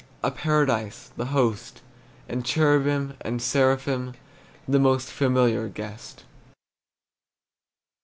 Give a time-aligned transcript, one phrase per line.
[0.23, 1.83] A paradise, the host,
[2.27, 4.15] And cherubim and seraphim
[4.67, 6.23] The most familiar guest.